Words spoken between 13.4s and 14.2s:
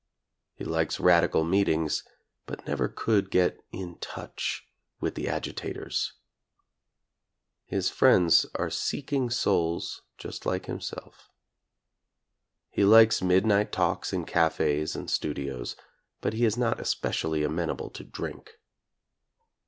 night talks